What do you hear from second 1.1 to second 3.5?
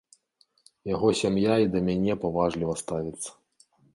сям'я і да мяне паважліва ставіцца.